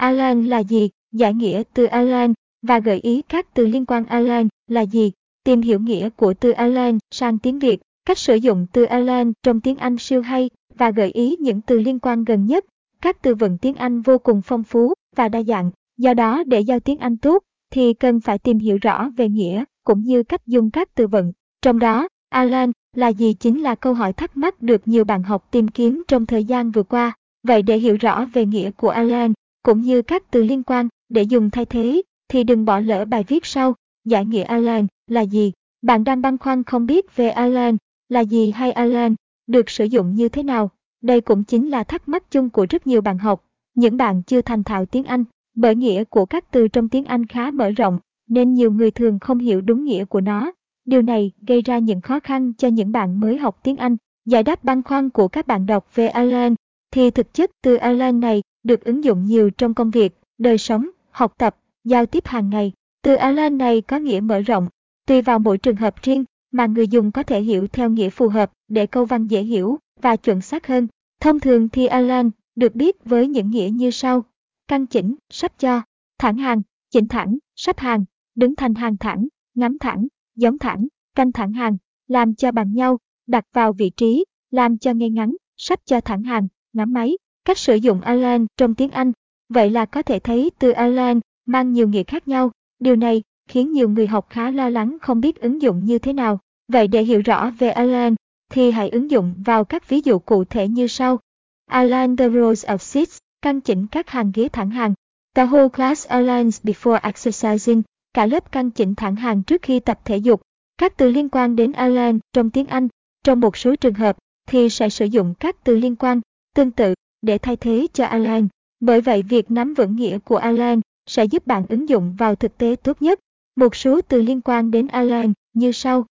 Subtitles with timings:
[0.00, 0.88] Alan là gì?
[1.12, 5.12] Giải nghĩa từ Alan và gợi ý các từ liên quan Alan là gì?
[5.44, 9.60] Tìm hiểu nghĩa của từ Alan sang tiếng Việt, cách sử dụng từ Alan trong
[9.60, 12.64] tiếng Anh siêu hay và gợi ý những từ liên quan gần nhất.
[13.00, 16.60] Các từ vựng tiếng Anh vô cùng phong phú và đa dạng, do đó để
[16.60, 20.46] giao tiếng Anh tốt thì cần phải tìm hiểu rõ về nghĩa cũng như cách
[20.46, 21.32] dùng các từ vựng.
[21.62, 25.48] Trong đó, Alan là gì chính là câu hỏi thắc mắc được nhiều bạn học
[25.50, 27.12] tìm kiếm trong thời gian vừa qua.
[27.42, 29.32] Vậy để hiểu rõ về nghĩa của Alan
[29.62, 33.24] cũng như các từ liên quan để dùng thay thế thì đừng bỏ lỡ bài
[33.28, 33.74] viết sau.
[34.04, 35.52] Giải nghĩa Alan là gì?
[35.82, 37.76] Bạn đang băn khoăn không biết về Alan
[38.08, 39.14] là gì hay Alan
[39.46, 40.70] được sử dụng như thế nào?
[41.02, 43.44] Đây cũng chính là thắc mắc chung của rất nhiều bạn học.
[43.74, 47.26] Những bạn chưa thành thạo tiếng Anh, bởi nghĩa của các từ trong tiếng Anh
[47.26, 47.98] khá mở rộng,
[48.28, 50.52] nên nhiều người thường không hiểu đúng nghĩa của nó.
[50.84, 53.96] Điều này gây ra những khó khăn cho những bạn mới học tiếng Anh.
[54.26, 56.54] Giải đáp băn khoăn của các bạn đọc về Alan
[56.90, 60.88] thì thực chất từ Alan này được ứng dụng nhiều trong công việc, đời sống,
[61.10, 62.72] học tập, giao tiếp hàng ngày.
[63.02, 64.68] Từ Alan này có nghĩa mở rộng,
[65.06, 68.28] tùy vào mỗi trường hợp riêng mà người dùng có thể hiểu theo nghĩa phù
[68.28, 70.88] hợp để câu văn dễ hiểu và chuẩn xác hơn.
[71.20, 74.24] Thông thường thì Alan được biết với những nghĩa như sau.
[74.68, 75.82] Căn chỉnh, sắp cho,
[76.18, 81.32] thẳng hàng, chỉnh thẳng, sắp hàng, đứng thành hàng thẳng, ngắm thẳng, giống thẳng, canh
[81.32, 81.76] thẳng hàng,
[82.08, 86.22] làm cho bằng nhau, đặt vào vị trí, làm cho ngay ngắn, sắp cho thẳng
[86.22, 87.16] hàng, ngắm máy.
[87.50, 89.12] Cách sử dụng align trong tiếng Anh.
[89.48, 92.50] Vậy là có thể thấy từ align mang nhiều nghĩa khác nhau.
[92.78, 96.12] Điều này khiến nhiều người học khá lo lắng không biết ứng dụng như thế
[96.12, 96.38] nào.
[96.68, 98.14] Vậy để hiểu rõ về align
[98.50, 101.18] thì hãy ứng dụng vào các ví dụ cụ thể như sau.
[101.66, 104.94] Align the rows of seats, căn chỉnh các hàng ghế thẳng hàng.
[105.34, 107.82] The whole class aligns before exercising,
[108.14, 110.40] cả lớp căn chỉnh thẳng hàng trước khi tập thể dục.
[110.78, 112.88] Các từ liên quan đến align trong tiếng Anh,
[113.24, 114.16] trong một số trường hợp
[114.48, 116.20] thì sẽ sử dụng các từ liên quan
[116.54, 118.48] tương tự để thay thế cho Alan.
[118.80, 122.58] Bởi vậy việc nắm vững nghĩa của Alan sẽ giúp bạn ứng dụng vào thực
[122.58, 123.20] tế tốt nhất.
[123.56, 126.06] Một số từ liên quan đến Alan như sau.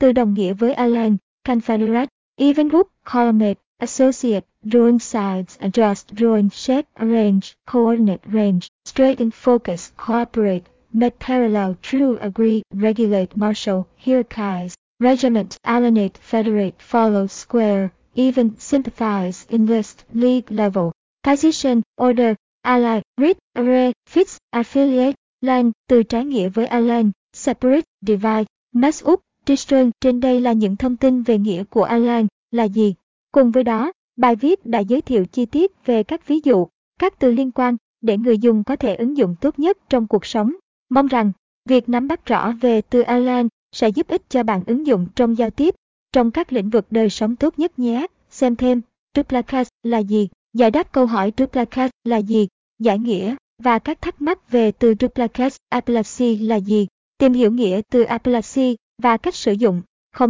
[0.00, 1.16] Từ đồng nghĩa với Alan:
[1.48, 2.06] confederate,
[2.36, 10.62] even group, collimate, associate, drawing sides, adjust, drawing shape, arrange, coordinate, range, straighten, focus, cooperate,
[10.92, 19.98] make parallel, true, agree, regulate, marshal, hierarchize, regiment, alienate, federate, follow, square, even, sympathize, enlist,
[20.12, 20.90] league level,
[21.22, 28.44] position, order, ally, read, array, fix, affiliate, line, từ trái nghĩa với align, separate, divide,
[28.72, 29.90] mess up, destroy.
[30.00, 32.94] Trên đây là những thông tin về nghĩa của align là gì.
[33.32, 36.66] Cùng với đó, bài viết đã giới thiệu chi tiết về các ví dụ,
[36.98, 40.26] các từ liên quan để người dùng có thể ứng dụng tốt nhất trong cuộc
[40.26, 40.52] sống.
[40.88, 41.32] Mong rằng,
[41.68, 45.38] việc nắm bắt rõ về từ align sẽ giúp ích cho bạn ứng dụng trong
[45.38, 45.74] giao tiếp,
[46.12, 48.06] trong các lĩnh vực đời sống tốt nhất nhé.
[48.30, 48.80] Xem thêm,
[49.16, 50.28] duplicate là gì?
[50.52, 52.48] Giải đáp câu hỏi duplicate là gì?
[52.78, 56.86] Giải nghĩa và các thắc mắc về từ duplicate epilepsy là gì?
[57.18, 59.82] Tìm hiểu nghĩa từ epilepsy và cách sử dụng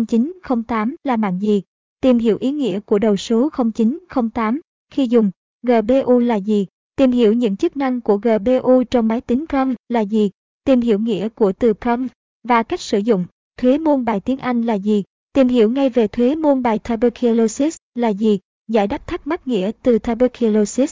[0.08, 1.62] 0908 là mạng gì?
[2.00, 4.60] Tìm hiểu ý nghĩa của đầu số 0908
[4.90, 5.30] khi dùng
[5.62, 6.66] GPU là gì?
[6.96, 10.30] Tìm hiểu những chức năng của GPU trong máy tính PROM là gì?
[10.64, 12.06] Tìm hiểu nghĩa của từ PROM
[12.48, 13.24] và cách sử dụng
[13.58, 15.02] thuế môn bài tiếng Anh là gì?
[15.34, 18.38] Tìm hiểu ngay về thuế môn bài tuberculosis là gì?
[18.68, 20.90] Giải đáp thắc mắc nghĩa từ tuberculosis